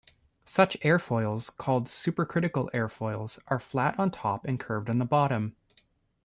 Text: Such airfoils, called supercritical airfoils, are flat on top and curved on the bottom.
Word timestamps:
Such 0.45 0.79
airfoils, 0.79 1.55
called 1.55 1.85
supercritical 1.85 2.71
airfoils, 2.71 3.37
are 3.49 3.59
flat 3.59 3.99
on 3.99 4.09
top 4.09 4.45
and 4.45 4.59
curved 4.59 4.89
on 4.89 4.97
the 4.97 5.05
bottom. 5.05 5.55